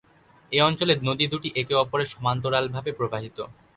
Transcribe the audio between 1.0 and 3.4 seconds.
নদী দুটি একে-অপরের সমান্তরালভাবে প্রবাহিত।